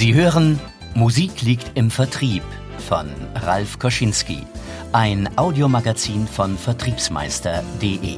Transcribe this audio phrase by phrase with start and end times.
[0.00, 0.58] Sie hören
[0.94, 2.42] Musik liegt im Vertrieb
[2.88, 4.46] von Ralf Koschinski,
[4.92, 8.16] ein Audiomagazin von Vertriebsmeister.de.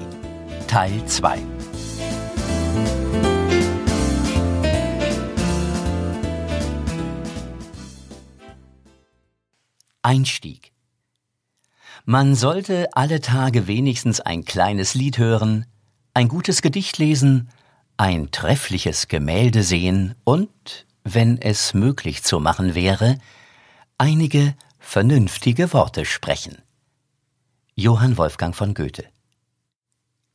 [0.68, 1.40] Teil 2.
[10.02, 10.72] Einstieg.
[12.04, 15.66] Man sollte alle Tage wenigstens ein kleines Lied hören,
[16.14, 17.48] ein gutes Gedicht lesen,
[17.96, 23.18] ein treffliches Gemälde sehen und, wenn es möglich zu machen wäre,
[23.98, 26.62] einige vernünftige Worte sprechen.
[27.74, 29.04] Johann Wolfgang von Goethe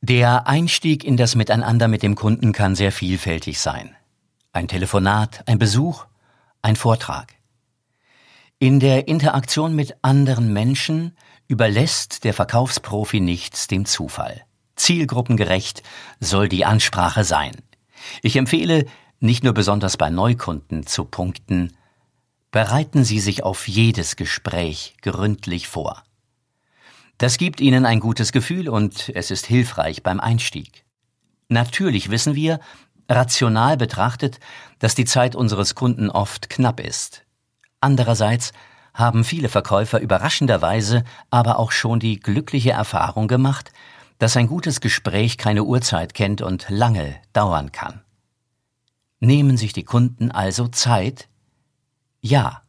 [0.00, 3.94] Der Einstieg in das Miteinander mit dem Kunden kann sehr vielfältig sein.
[4.52, 6.06] Ein Telefonat, ein Besuch,
[6.62, 7.34] ein Vortrag.
[8.58, 11.16] In der Interaktion mit anderen Menschen
[11.46, 14.42] überlässt der Verkaufsprofi nichts dem Zufall.
[14.74, 15.82] Zielgruppengerecht
[16.18, 17.52] soll die Ansprache sein.
[18.22, 18.86] Ich empfehle,
[19.20, 21.72] nicht nur besonders bei Neukunden zu punkten,
[22.50, 26.02] bereiten Sie sich auf jedes Gespräch gründlich vor.
[27.18, 30.84] Das gibt Ihnen ein gutes Gefühl und es ist hilfreich beim Einstieg.
[31.48, 32.60] Natürlich wissen wir,
[33.08, 34.38] rational betrachtet,
[34.78, 37.24] dass die Zeit unseres Kunden oft knapp ist.
[37.80, 38.52] Andererseits
[38.94, 43.72] haben viele Verkäufer überraschenderweise aber auch schon die glückliche Erfahrung gemacht,
[44.18, 48.02] dass ein gutes Gespräch keine Uhrzeit kennt und lange dauern kann.
[49.20, 51.28] Nehmen sich die Kunden also Zeit?
[52.20, 52.62] Ja.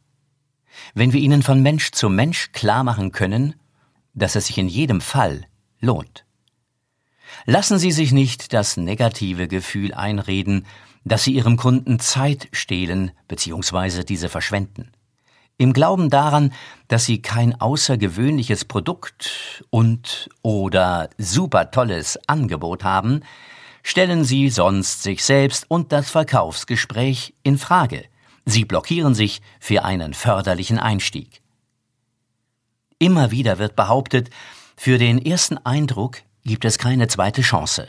[0.94, 3.54] Wenn wir ihnen von Mensch zu Mensch klar machen können,
[4.14, 5.46] dass es sich in jedem Fall
[5.80, 6.24] lohnt.
[7.46, 10.66] Lassen Sie sich nicht das negative Gefühl einreden,
[11.04, 14.04] dass Sie Ihrem Kunden Zeit stehlen bzw.
[14.04, 14.92] diese verschwenden.
[15.60, 16.54] Im Glauben daran,
[16.88, 23.20] dass sie kein außergewöhnliches Produkt und oder super tolles Angebot haben,
[23.82, 28.04] stellen sie sonst sich selbst und das Verkaufsgespräch in Frage.
[28.44, 31.42] Sie blockieren sich für einen förderlichen Einstieg.
[32.98, 34.30] Immer wieder wird behauptet,
[34.76, 37.88] für den ersten Eindruck gibt es keine zweite Chance.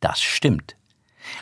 [0.00, 0.76] Das stimmt.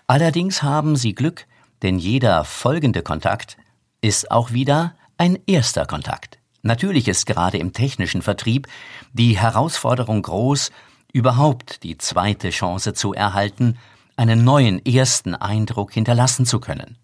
[0.07, 1.47] Allerdings haben Sie Glück,
[1.83, 3.57] denn jeder folgende Kontakt
[4.01, 6.39] ist auch wieder ein erster Kontakt.
[6.63, 8.67] Natürlich ist gerade im technischen Vertrieb
[9.13, 10.71] die Herausforderung groß,
[11.17, 13.79] überhaupt die zweite Chance zu erhalten,
[14.17, 16.99] einen neuen ersten Eindruck hinterlassen zu können.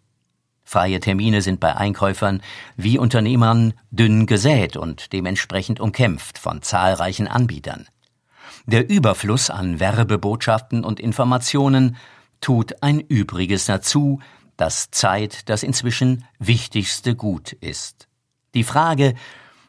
[0.64, 2.42] Freie Termine sind bei Einkäufern
[2.76, 7.86] wie Unternehmern dünn gesät und dementsprechend umkämpft von zahlreichen Anbietern.
[8.66, 11.96] Der Überfluss an Werbebotschaften und Informationen
[12.42, 14.20] tut ein Übriges dazu,
[14.58, 18.08] dass Zeit das inzwischen wichtigste Gut ist.
[18.52, 19.14] Die Frage,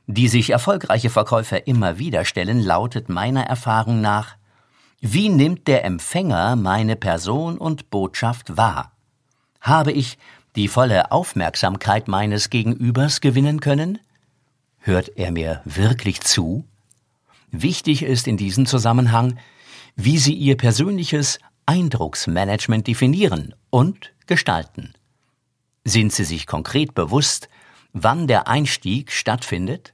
[0.07, 4.35] die sich erfolgreiche Verkäufer immer wieder stellen, lautet meiner Erfahrung nach,
[4.99, 8.93] wie nimmt der Empfänger meine Person und Botschaft wahr?
[9.59, 10.17] Habe ich
[10.55, 13.99] die volle Aufmerksamkeit meines Gegenübers gewinnen können?
[14.79, 16.65] Hört er mir wirklich zu?
[17.51, 19.39] Wichtig ist in diesem Zusammenhang,
[19.95, 24.93] wie Sie Ihr persönliches Eindrucksmanagement definieren und gestalten.
[25.85, 27.49] Sind Sie sich konkret bewusst,
[27.93, 29.92] wann der Einstieg stattfindet?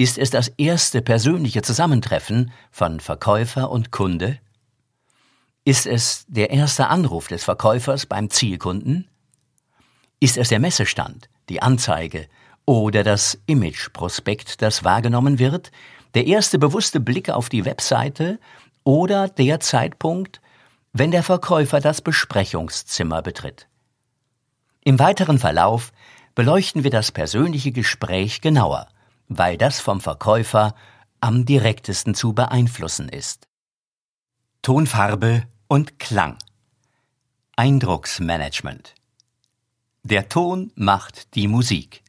[0.00, 4.38] Ist es das erste persönliche Zusammentreffen von Verkäufer und Kunde?
[5.66, 9.10] Ist es der erste Anruf des Verkäufers beim Zielkunden?
[10.18, 12.28] Ist es der Messestand, die Anzeige
[12.64, 15.70] oder das Imageprospekt, das wahrgenommen wird,
[16.14, 18.38] der erste bewusste Blick auf die Webseite
[18.84, 20.40] oder der Zeitpunkt,
[20.94, 23.68] wenn der Verkäufer das Besprechungszimmer betritt?
[24.82, 25.92] Im weiteren Verlauf
[26.34, 28.88] beleuchten wir das persönliche Gespräch genauer,
[29.30, 30.74] weil das vom Verkäufer
[31.20, 33.48] am direktesten zu beeinflussen ist.
[34.60, 36.36] Tonfarbe und Klang.
[37.56, 38.94] Eindrucksmanagement.
[40.02, 42.02] Der Ton macht die Musik.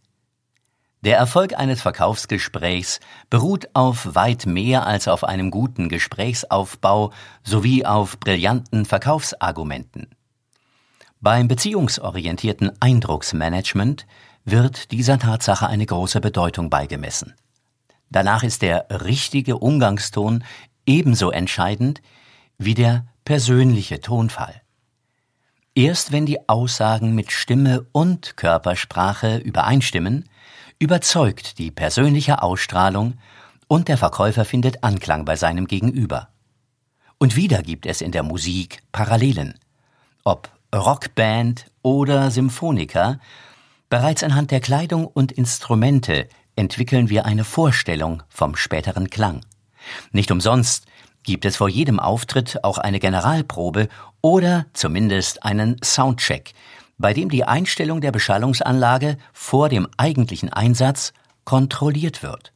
[1.02, 3.00] Der Erfolg eines Verkaufsgesprächs
[3.30, 7.12] beruht auf weit mehr als auf einem guten Gesprächsaufbau
[7.44, 10.08] sowie auf brillanten Verkaufsargumenten.
[11.20, 14.08] Beim beziehungsorientierten Eindrucksmanagement
[14.46, 17.34] wird dieser Tatsache eine große Bedeutung beigemessen.
[18.10, 20.44] Danach ist der richtige Umgangston
[20.86, 22.02] ebenso entscheidend
[22.58, 24.62] wie der persönliche Tonfall.
[25.74, 30.28] Erst wenn die Aussagen mit Stimme und Körpersprache übereinstimmen,
[30.80, 33.14] überzeugt die persönliche Ausstrahlung
[33.68, 36.28] und der Verkäufer findet Anklang bei seinem Gegenüber.
[37.20, 39.58] Und wieder gibt es in der Musik Parallelen.
[40.26, 43.20] Ob Rockband oder Symphoniker,
[43.92, 49.42] bereits anhand der Kleidung und Instrumente entwickeln wir eine Vorstellung vom späteren Klang.
[50.14, 50.86] Nicht umsonst
[51.24, 53.90] gibt es vor jedem Auftritt auch eine Generalprobe
[54.22, 56.54] oder zumindest einen Soundcheck,
[56.98, 61.12] bei dem die Einstellung der Beschallungsanlage vor dem eigentlichen Einsatz
[61.44, 62.54] kontrolliert wird.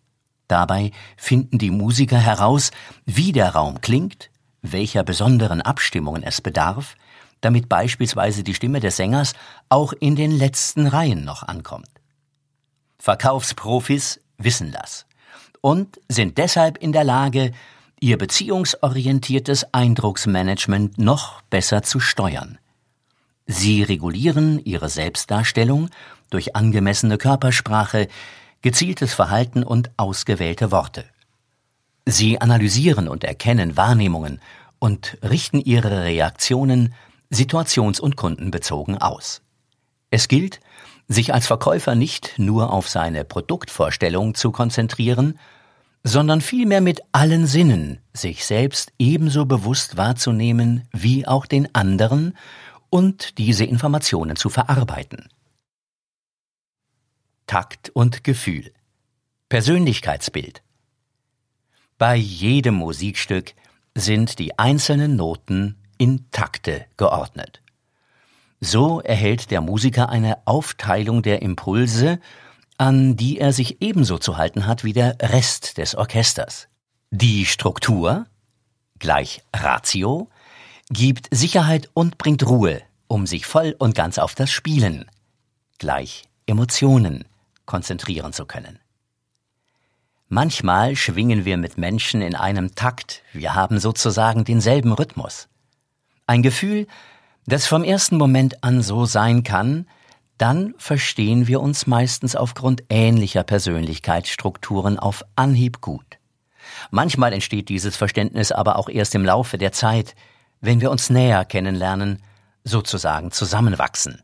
[0.48, 2.72] Dabei finden die Musiker heraus,
[3.06, 4.30] wie der Raum klingt,
[4.62, 6.96] welcher besonderen Abstimmungen es bedarf,
[7.46, 9.34] damit beispielsweise die Stimme des Sängers
[9.70, 11.90] auch in den letzten Reihen noch ankommt.
[12.98, 15.06] Verkaufsprofis wissen das
[15.62, 17.52] und sind deshalb in der Lage,
[18.00, 22.58] ihr beziehungsorientiertes Eindrucksmanagement noch besser zu steuern.
[23.48, 25.90] Sie regulieren ihre Selbstdarstellung
[26.32, 28.08] durch angemessene Körpersprache,
[28.62, 31.06] gezieltes Verhalten und ausgewählte Worte.
[32.06, 34.40] Sie analysieren und erkennen Wahrnehmungen
[34.80, 36.94] und richten ihre Reaktionen
[37.32, 39.42] situations- und kundenbezogen aus.
[40.10, 40.60] Es gilt,
[41.08, 45.40] sich als Verkäufer nicht nur auf seine Produktvorstellung zu konzentrieren,
[46.04, 52.38] sondern vielmehr mit allen Sinnen sich selbst ebenso bewusst wahrzunehmen wie auch den anderen
[52.90, 55.30] und diese Informationen zu verarbeiten.
[57.48, 58.72] Takt und Gefühl.
[59.50, 60.64] Persönlichkeitsbild.
[61.98, 63.54] Bei jedem Musikstück
[63.96, 67.62] sind die einzelnen Noten in Takte geordnet.
[68.62, 72.20] So erhält der Musiker eine Aufteilung der Impulse,
[72.78, 76.68] an die er sich ebenso zu halten hat wie der Rest des Orchesters.
[77.12, 78.26] Die Struktur,
[79.00, 80.30] gleich Ratio,
[80.90, 85.06] gibt Sicherheit und bringt Ruhe, um sich voll und ganz auf das Spielen,
[85.78, 87.26] gleich Emotionen,
[87.66, 88.80] konzentrieren zu können.
[90.28, 95.48] Manchmal schwingen wir mit Menschen in einem Takt, wir haben sozusagen denselben Rhythmus.
[96.28, 96.88] Ein Gefühl,
[97.46, 99.88] das vom ersten Moment an so sein kann,
[100.38, 106.18] dann verstehen wir uns meistens aufgrund ähnlicher Persönlichkeitsstrukturen auf Anhieb gut.
[106.92, 110.16] Manchmal entsteht dieses Verständnis aber auch erst im Laufe der Zeit,
[110.62, 112.22] wenn wir uns näher kennenlernen,
[112.64, 114.22] sozusagen zusammenwachsen.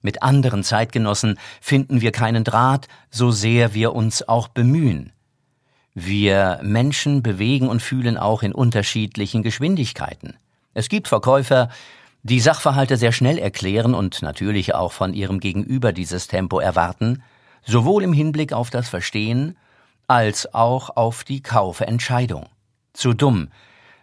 [0.00, 5.12] Mit anderen Zeitgenossen finden wir keinen Draht, so sehr wir uns auch bemühen.
[5.94, 10.36] Wir Menschen bewegen und fühlen auch in unterschiedlichen Geschwindigkeiten.
[10.74, 11.68] Es gibt Verkäufer,
[12.24, 17.22] die Sachverhalte sehr schnell erklären und natürlich auch von ihrem Gegenüber dieses Tempo erwarten,
[17.64, 19.56] sowohl im Hinblick auf das Verstehen
[20.08, 22.46] als auch auf die Kaufentscheidung.
[22.92, 23.48] Zu dumm,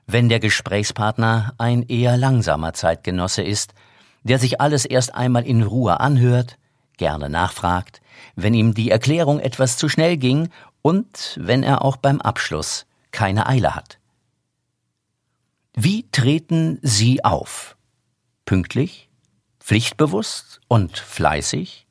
[0.07, 3.73] wenn der Gesprächspartner ein eher langsamer Zeitgenosse ist,
[4.23, 6.57] der sich alles erst einmal in Ruhe anhört,
[6.97, 8.01] gerne nachfragt,
[8.35, 10.49] wenn ihm die Erklärung etwas zu schnell ging
[10.81, 14.00] und wenn er auch beim Abschluss keine Eile hat.
[15.75, 17.77] Wie treten Sie auf?
[18.45, 19.09] Pünktlich,
[19.59, 21.87] pflichtbewusst und fleißig?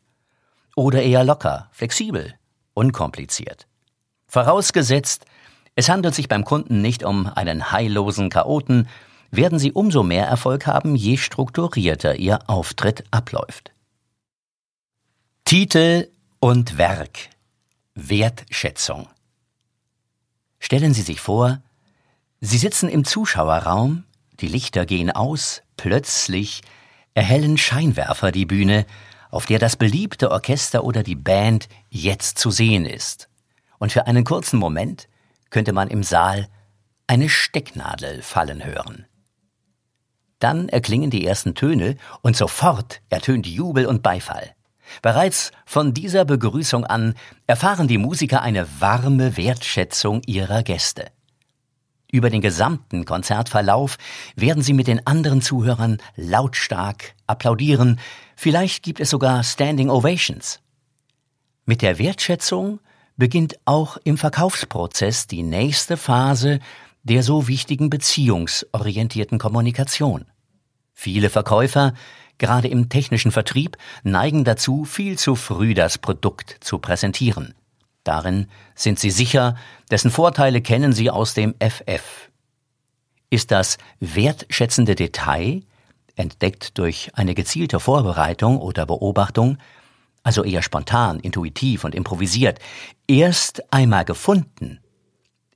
[0.77, 2.35] Oder eher locker, flexibel,
[2.75, 3.67] unkompliziert?
[4.27, 5.25] Vorausgesetzt,
[5.75, 8.87] es handelt sich beim Kunden nicht um einen heillosen Chaoten,
[9.31, 13.73] werden Sie umso mehr Erfolg haben, je strukturierter Ihr Auftritt abläuft.
[15.44, 17.31] Titel und Werk
[17.94, 19.09] Wertschätzung
[20.59, 21.62] Stellen Sie sich vor,
[22.43, 24.05] Sie sitzen im Zuschauerraum,
[24.41, 26.63] die Lichter gehen aus, plötzlich
[27.13, 28.87] erhellen Scheinwerfer die Bühne,
[29.31, 33.29] auf der das beliebte Orchester oder die Band jetzt zu sehen ist.
[33.79, 35.07] Und für einen kurzen Moment
[35.51, 36.49] könnte man im Saal
[37.07, 39.05] eine Stecknadel fallen hören.
[40.38, 44.55] Dann erklingen die ersten Töne und sofort ertönt Jubel und Beifall.
[45.03, 47.14] Bereits von dieser Begrüßung an
[47.47, 51.11] erfahren die Musiker eine warme Wertschätzung ihrer Gäste.
[52.12, 53.97] Über den gesamten Konzertverlauf
[54.35, 58.00] werden sie mit den anderen Zuhörern lautstark applaudieren,
[58.37, 60.61] vielleicht gibt es sogar Standing Ovations.
[61.67, 62.81] Mit der Wertschätzung
[63.17, 66.59] beginnt auch im Verkaufsprozess die nächste Phase
[67.02, 70.26] der so wichtigen beziehungsorientierten Kommunikation.
[70.93, 71.95] Viele Verkäufer,
[72.38, 77.55] gerade im technischen Vertrieb, neigen dazu, viel zu früh das Produkt zu präsentieren.
[78.04, 79.57] Darin sind sie sicher,
[79.90, 82.30] dessen Vorteile kennen sie aus dem FF.
[83.28, 85.62] Ist das wertschätzende Detail,
[86.16, 89.59] entdeckt durch eine gezielte Vorbereitung oder Beobachtung,
[90.23, 92.59] also eher spontan, intuitiv und improvisiert,
[93.07, 94.80] erst einmal gefunden,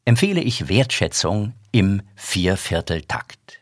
[0.05, 3.61] empfehle ich Wertschätzung im Viervierteltakt.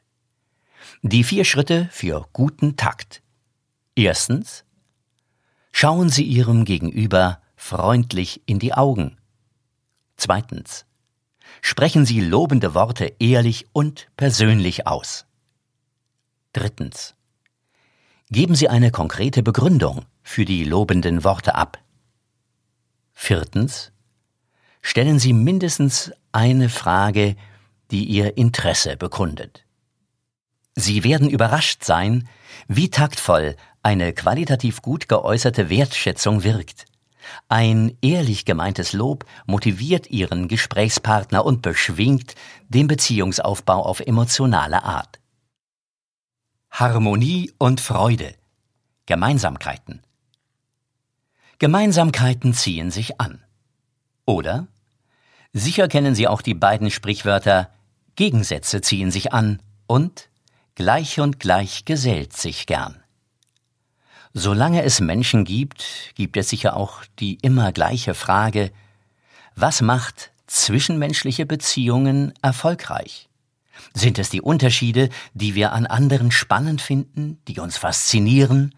[1.03, 3.23] Die vier Schritte für guten Takt.
[3.97, 4.65] Erstens,
[5.73, 9.17] schauen Sie Ihrem Gegenüber freundlich in die Augen.
[10.17, 10.85] Zweitens.
[11.61, 15.27] Sprechen Sie lobende Worte ehrlich und persönlich aus.
[16.53, 17.15] Drittens.
[18.31, 21.79] Geben Sie eine konkrete Begründung für die lobenden Worte ab.
[23.13, 23.93] Viertens.
[24.83, 27.37] Stellen Sie mindestens eine Frage,
[27.93, 29.65] die Ihr Interesse bekundet.
[30.75, 32.29] Sie werden überrascht sein,
[32.67, 33.55] wie taktvoll
[33.85, 36.87] eine qualitativ gut geäußerte Wertschätzung wirkt.
[37.49, 42.35] Ein ehrlich gemeintes Lob motiviert Ihren Gesprächspartner und beschwingt
[42.69, 45.21] den Beziehungsaufbau auf emotionale Art.
[46.71, 48.35] Harmonie und Freude.
[49.07, 50.03] Gemeinsamkeiten.
[51.59, 53.45] Gemeinsamkeiten ziehen sich an.
[54.25, 54.67] Oder?
[55.53, 57.71] Sicher kennen Sie auch die beiden Sprichwörter
[58.17, 60.29] Gegensätze ziehen sich an und
[60.75, 63.02] gleich und gleich gesellt sich gern.
[64.35, 65.85] Solange es Menschen gibt,
[66.15, 68.71] gibt es sicher auch die immer gleiche Frage,
[69.55, 73.29] was macht zwischenmenschliche Beziehungen erfolgreich?
[73.95, 78.75] Sind es die Unterschiede, die wir an anderen spannend finden, die uns faszinieren,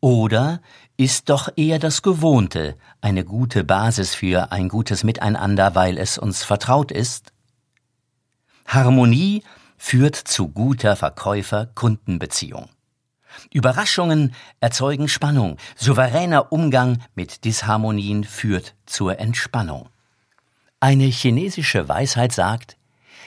[0.00, 0.60] oder
[0.96, 6.42] ist doch eher das Gewohnte eine gute Basis für ein gutes Miteinander, weil es uns
[6.42, 7.32] vertraut ist?
[8.66, 9.42] Harmonie
[9.78, 12.68] führt zu guter Verkäufer-Kundenbeziehung.
[13.52, 15.56] Überraschungen erzeugen Spannung.
[15.76, 19.88] Souveräner Umgang mit Disharmonien führt zur Entspannung.
[20.80, 22.76] Eine chinesische Weisheit sagt,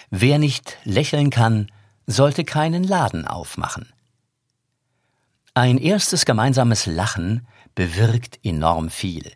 [0.10, 1.72] wer nicht lächeln kann,
[2.06, 3.92] sollte keinen Laden aufmachen.
[5.54, 9.32] Ein erstes gemeinsames Lachen bewirkt enorm viel.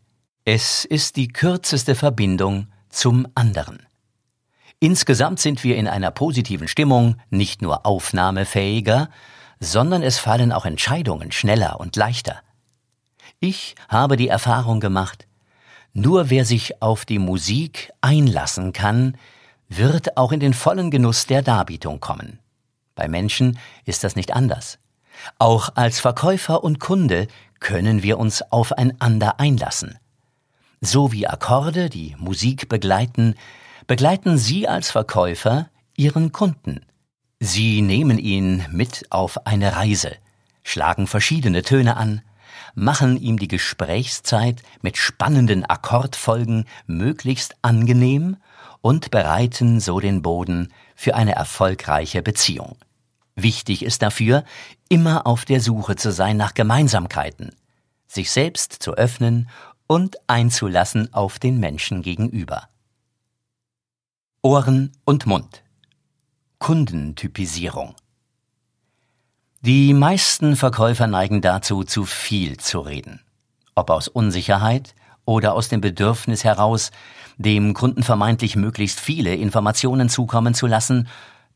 [0.46, 3.86] Es ist die kürzeste Verbindung zum anderen.
[4.80, 9.10] Insgesamt sind wir in einer positiven Stimmung nicht nur aufnahmefähiger,
[9.64, 12.42] sondern es fallen auch Entscheidungen schneller und leichter.
[13.40, 15.28] Ich habe die Erfahrung gemacht,
[15.94, 19.18] nur wer sich auf die Musik einlassen kann,
[19.70, 22.40] wird auch in den vollen Genuss der Darbietung kommen.
[22.96, 24.80] Bei Menschen ist das nicht anders.
[25.40, 27.28] Auch als Verkäufer und Kunde
[27.60, 29.98] können wir uns aufeinander einlassen.
[30.82, 33.36] So wie Akkorde die Musik begleiten,
[33.88, 36.82] begleiten Sie als Verkäufer Ihren Kunden.
[37.46, 40.16] Sie nehmen ihn mit auf eine Reise,
[40.64, 42.22] schlagen verschiedene Töne an,
[42.74, 48.38] machen ihm die Gesprächszeit mit spannenden Akkordfolgen möglichst angenehm
[48.80, 52.78] und bereiten so den Boden für eine erfolgreiche Beziehung.
[53.36, 54.46] Wichtig ist dafür,
[54.88, 57.54] immer auf der Suche zu sein nach Gemeinsamkeiten,
[58.08, 59.50] sich selbst zu öffnen
[59.86, 62.70] und einzulassen auf den Menschen gegenüber.
[64.42, 65.63] Ohren und Mund
[66.64, 67.94] Kundentypisierung.
[69.60, 73.20] Die meisten Verkäufer neigen dazu, zu viel zu reden.
[73.76, 76.92] Ob aus Unsicherheit oder aus dem Bedürfnis heraus,
[77.36, 81.10] dem Kunden vermeintlich möglichst viele Informationen zukommen zu lassen,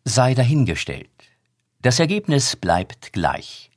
[0.03, 1.09] sei dahingestellt.
[1.81, 3.71] Das Ergebnis bleibt gleich.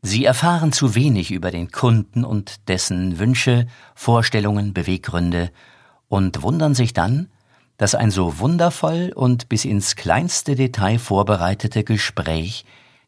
[0.00, 5.50] Sie erfahren zu wenig über den Kunden und dessen Wünsche, Vorstellungen, Beweggründe
[6.08, 7.28] und wundern sich dann,
[7.78, 12.66] dass ein so wundervoll und bis ins kleinste Detail vorbereitete Gespräch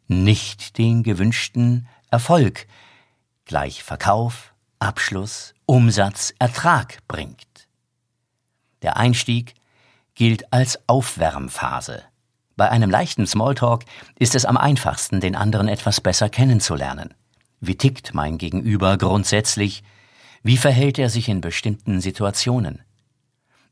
[0.08, 2.66] nicht den gewünschten Erfolg
[3.44, 7.68] gleich Verkauf, Abschluss, Umsatz, Ertrag bringt.
[8.82, 9.54] Der Einstieg
[10.14, 12.02] gilt als Aufwärmphase.
[12.56, 13.84] Bei einem leichten Smalltalk
[14.18, 17.14] ist es am einfachsten, den anderen etwas besser kennenzulernen.
[17.60, 19.82] Wie tickt mein Gegenüber grundsätzlich?
[20.42, 22.82] Wie verhält er sich in bestimmten Situationen?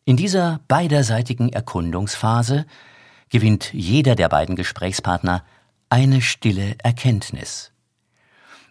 [0.08, 2.64] In dieser beiderseitigen Erkundungsphase
[3.28, 5.44] gewinnt jeder der beiden Gesprächspartner
[5.90, 7.72] eine stille Erkenntnis.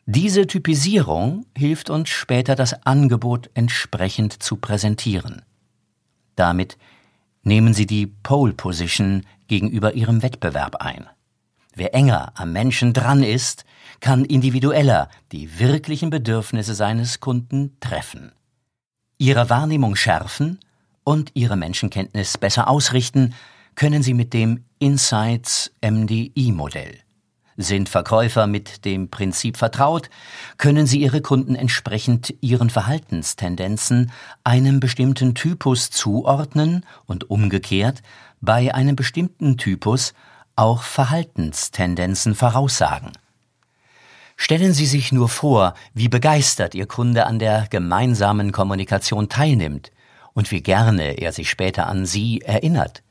[0.08, 5.44] Diese Typisierung hilft uns später das Angebot entsprechend zu präsentieren.
[6.36, 6.80] Damit
[7.44, 11.06] nehmen Sie die Pole Position gegenüber Ihrem Wettbewerb ein.
[11.76, 13.64] Wer enger am Menschen dran ist,
[14.00, 18.32] kann individueller die wirklichen Bedürfnisse seines Kunden treffen.
[19.20, 20.58] Ihre Wahrnehmung schärfen
[21.08, 23.34] und ihre Menschenkenntnis besser ausrichten,
[23.76, 26.98] können sie mit dem Insights MDI-Modell.
[27.56, 30.10] Sind Verkäufer mit dem Prinzip vertraut,
[30.58, 34.12] können sie ihre Kunden entsprechend ihren Verhaltenstendenzen
[34.44, 38.02] einem bestimmten Typus zuordnen und umgekehrt
[38.42, 40.14] bei einem bestimmten Typus
[40.58, 43.14] auch Verhaltenstendenzen voraussagen.
[44.36, 49.90] Stellen Sie sich nur vor, wie begeistert Ihr Kunde an der gemeinsamen Kommunikation teilnimmt,
[50.38, 53.02] und wie gerne er sich später an sie erinnert.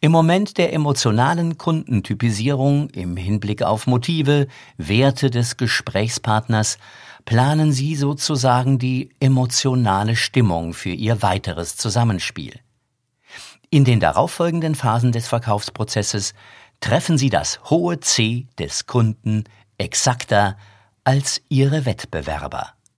[0.00, 4.46] Im Moment der emotionalen Kundentypisierung im Hinblick auf Motive,
[4.78, 6.78] Werte des Gesprächspartners
[7.26, 12.58] planen Sie sozusagen die emotionale Stimmung für Ihr weiteres Zusammenspiel.
[13.68, 16.32] In den darauffolgenden Phasen des Verkaufsprozesses
[16.80, 19.44] treffen Sie das hohe C des Kunden
[19.76, 20.56] exakter
[21.04, 22.72] als Ihre Wettbewerber.